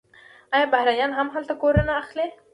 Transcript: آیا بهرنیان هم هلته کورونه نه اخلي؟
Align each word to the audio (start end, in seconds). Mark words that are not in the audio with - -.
آیا 0.55 0.65
بهرنیان 0.73 1.11
هم 1.17 1.27
هلته 1.35 1.53
کورونه 1.61 1.83
نه 1.89 1.93
اخلي؟ 2.01 2.27